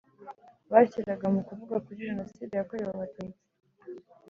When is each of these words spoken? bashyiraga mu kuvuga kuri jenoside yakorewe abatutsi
bashyiraga 0.71 1.25
mu 1.33 1.41
kuvuga 1.47 1.75
kuri 1.85 2.05
jenoside 2.09 2.53
yakorewe 2.55 2.91
abatutsi 2.93 3.41